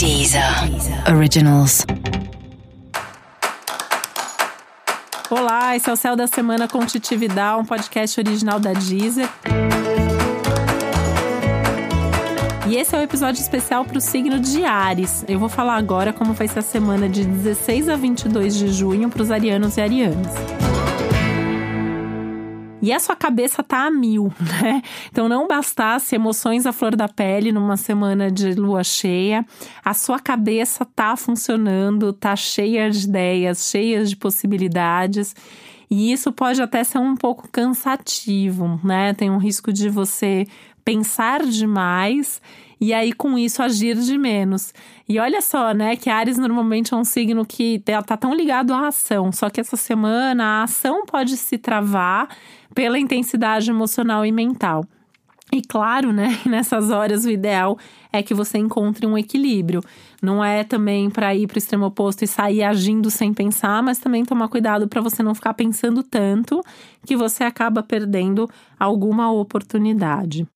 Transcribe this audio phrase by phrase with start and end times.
[0.00, 0.42] Deezer
[1.14, 1.84] Originals.
[5.28, 9.28] Olá, esse é o Céu da Semana com Titi Vidal, um podcast original da Deezer.
[12.66, 15.22] E esse é o um episódio especial para o signo de Ares.
[15.28, 19.10] Eu vou falar agora como vai ser a semana de 16 a 22 de junho
[19.10, 20.59] para os arianos e arianas.
[22.82, 24.82] E a sua cabeça tá a mil, né?
[25.10, 29.44] Então não bastasse emoções à flor da pele numa semana de lua cheia,
[29.84, 35.34] a sua cabeça tá funcionando, tá cheia de ideias, cheia de possibilidades.
[35.90, 39.12] E isso pode até ser um pouco cansativo, né?
[39.12, 40.46] Tem um risco de você
[40.84, 42.40] pensar demais
[42.80, 44.72] e aí com isso agir de menos.
[45.08, 48.72] E olha só, né, que Ares normalmente é um signo que tá, tá tão ligado
[48.72, 52.28] à ação, só que essa semana a ação pode se travar
[52.74, 54.84] pela intensidade emocional e mental.
[55.52, 57.76] E claro, né, nessas horas o ideal
[58.12, 59.82] é que você encontre um equilíbrio.
[60.22, 63.98] Não é também para ir para o extremo oposto e sair agindo sem pensar, mas
[63.98, 66.62] também tomar cuidado para você não ficar pensando tanto
[67.04, 70.46] que você acaba perdendo alguma oportunidade.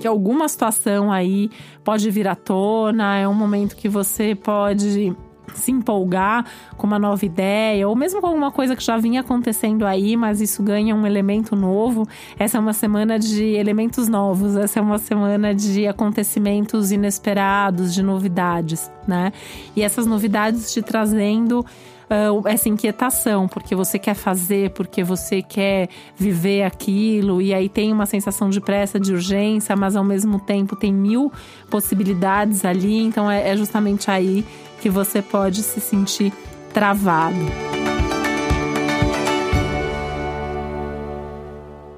[0.00, 1.50] Que alguma situação aí
[1.82, 5.16] pode vir à tona, é um momento que você pode
[5.58, 6.44] se empolgar
[6.76, 10.40] com uma nova ideia, ou mesmo com alguma coisa que já vinha acontecendo aí, mas
[10.40, 12.06] isso ganha um elemento novo.
[12.38, 18.02] Essa é uma semana de elementos novos, essa é uma semana de acontecimentos inesperados, de
[18.02, 19.32] novidades, né?
[19.74, 21.64] E essas novidades te trazendo
[22.10, 27.92] uh, essa inquietação, porque você quer fazer, porque você quer viver aquilo, e aí tem
[27.92, 31.32] uma sensação de pressa, de urgência, mas ao mesmo tempo tem mil
[31.70, 34.44] possibilidades ali, então é, é justamente aí
[34.80, 36.32] que você pode se sentir
[36.72, 37.36] travado.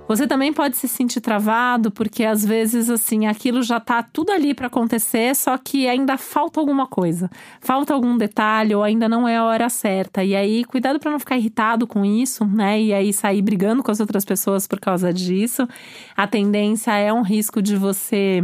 [0.09, 4.55] Você também pode se sentir travado porque às vezes assim, aquilo já tá tudo ali
[4.55, 7.31] para acontecer, só que ainda falta alguma coisa.
[7.61, 10.25] Falta algum detalhe ou ainda não é a hora certa.
[10.25, 12.81] E aí, cuidado para não ficar irritado com isso, né?
[12.81, 15.69] E aí sair brigando com as outras pessoas por causa disso.
[16.17, 18.43] A tendência é um risco de você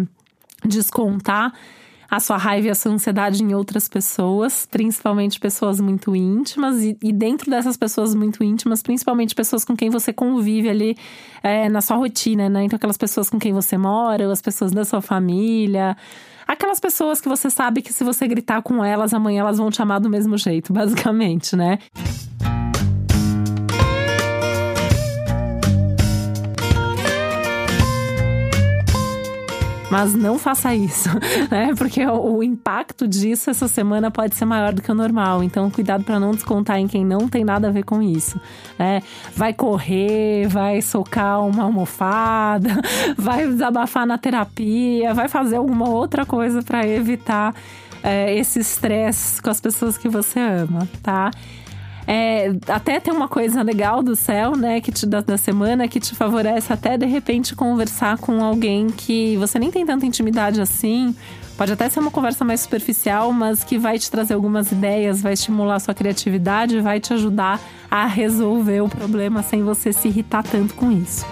[0.63, 1.51] descontar
[2.11, 6.97] a sua raiva e a sua ansiedade em outras pessoas, principalmente pessoas muito íntimas, e,
[7.03, 10.97] e dentro dessas pessoas muito íntimas, principalmente pessoas com quem você convive ali
[11.43, 12.65] é, na sua rotina, né?
[12.65, 15.97] Então, aquelas pessoas com quem você mora, as pessoas da sua família.
[16.47, 19.81] Aquelas pessoas que você sabe que se você gritar com elas, amanhã elas vão te
[19.81, 21.79] amar do mesmo jeito, basicamente, né?
[29.95, 31.09] Mas não faça isso,
[31.49, 31.73] né?
[31.79, 35.45] Porque o, impacto disso essa semana pode ser maior do que o normal.
[35.45, 38.41] Então, cuidado para não descontar em quem não tem nada a ver com isso,
[38.77, 39.03] né?
[39.37, 42.71] Vai correr, vai socar uma almofada,
[43.17, 47.55] vai desabafar na terapia, vai fazer alguma outra coisa para evitar
[48.03, 51.31] é, esse estresse com as pessoas que você ama, tá?
[52.07, 55.99] É, até tem uma coisa legal do céu, né, que te, da, da semana, que
[55.99, 61.15] te favorece até de repente conversar com alguém que você nem tem tanta intimidade assim.
[61.57, 65.35] Pode até ser uma conversa mais superficial, mas que vai te trazer algumas ideias, vai
[65.35, 70.75] estimular sua criatividade, vai te ajudar a resolver o problema sem você se irritar tanto
[70.75, 71.25] com isso.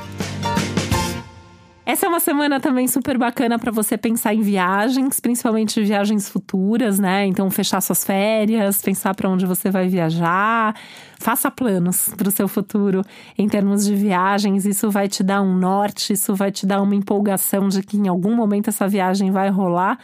[1.93, 6.99] Essa é uma semana também super bacana para você pensar em viagens, principalmente viagens futuras,
[6.99, 7.27] né?
[7.27, 10.75] Então, fechar suas férias, pensar para onde você vai viajar,
[11.21, 13.03] faça planos para o seu futuro
[13.37, 14.65] em termos de viagens.
[14.65, 18.09] Isso vai te dar um norte, isso vai te dar uma empolgação de que em
[18.09, 19.99] algum momento essa viagem vai rolar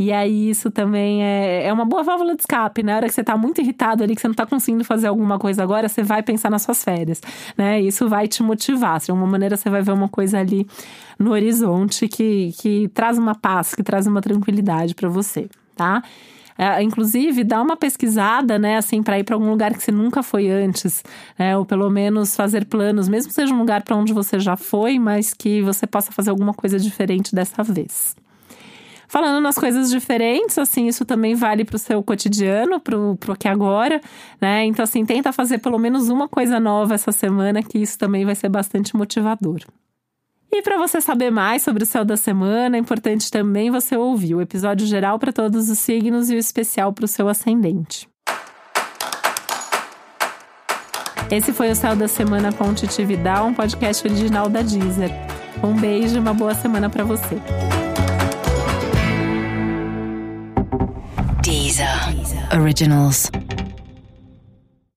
[0.00, 2.92] e aí isso também é, é uma boa válvula de escape, né?
[2.92, 5.38] Na hora que você tá muito irritado ali, que você não tá conseguindo fazer alguma
[5.38, 7.20] coisa agora, você vai pensar nas suas férias,
[7.54, 7.78] né?
[7.78, 8.98] Isso vai te motivar.
[8.98, 10.66] De uma maneira, você vai ver uma coisa ali
[11.18, 16.02] no horizonte que, que traz uma paz, que traz uma tranquilidade para você, tá?
[16.56, 20.22] É, inclusive, dá uma pesquisada, né, assim, para ir para algum lugar que você nunca
[20.22, 21.02] foi antes,
[21.38, 24.56] né, ou pelo menos fazer planos, mesmo que seja um lugar para onde você já
[24.56, 28.14] foi, mas que você possa fazer alguma coisa diferente dessa vez.
[29.10, 33.48] Falando nas coisas diferentes, assim, isso também vale para o seu cotidiano, para o aqui
[33.48, 34.00] agora,
[34.40, 34.64] né?
[34.66, 38.36] Então, assim, tenta fazer pelo menos uma coisa nova essa semana, que isso também vai
[38.36, 39.62] ser bastante motivador.
[40.52, 44.36] E para você saber mais sobre o céu da semana, é importante também você ouvir
[44.36, 48.08] o episódio geral para todos os signos e o especial para o seu ascendente.
[51.28, 55.10] Esse foi o Céu da Semana com Titi Vidal, um podcast original da Deezer.
[55.64, 57.36] Um beijo e uma boa semana para você.
[62.52, 63.30] Originals.